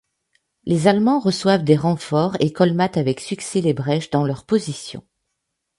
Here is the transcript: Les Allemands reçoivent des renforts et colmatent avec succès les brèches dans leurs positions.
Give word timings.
Les 0.63 0.87
Allemands 0.87 1.19
reçoivent 1.19 1.63
des 1.63 1.75
renforts 1.75 2.35
et 2.39 2.51
colmatent 2.51 2.97
avec 2.97 3.19
succès 3.19 3.61
les 3.61 3.75
brèches 3.75 4.09
dans 4.09 4.23
leurs 4.25 4.45
positions. 4.47 5.03